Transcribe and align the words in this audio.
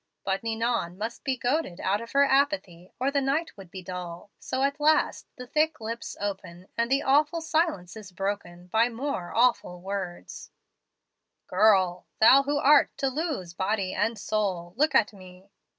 "But 0.23 0.41
Ninon 0.43 0.97
must 0.97 1.23
be 1.23 1.37
goaded 1.37 1.79
out 1.79 2.01
of 2.01 2.13
her 2.13 2.25
apathy, 2.25 2.91
or 2.99 3.11
the 3.11 3.21
night 3.21 3.55
would 3.55 3.69
be 3.69 3.83
dull; 3.83 4.31
so 4.39 4.63
at 4.63 4.79
last 4.79 5.27
the 5.35 5.45
thick 5.45 5.79
lips 5.79 6.17
open, 6.19 6.69
and 6.75 6.89
the 6.91 7.03
awful 7.03 7.39
silence 7.39 7.95
is 7.95 8.11
broken 8.11 8.65
by 8.65 8.89
more 8.89 9.31
awful 9.35 9.79
words: 9.79 10.49
"'Girl, 11.45 12.07
thou 12.19 12.41
who 12.41 12.57
art 12.57 12.89
to 12.97 13.09
lose 13.09 13.53
body 13.53 13.93
and 13.93 14.17
soul, 14.17 14.73
look 14.75 14.95
at 14.95 15.13
me.' 15.13 15.51